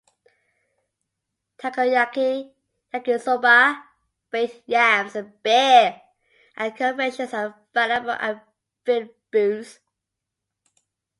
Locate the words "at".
8.27-8.43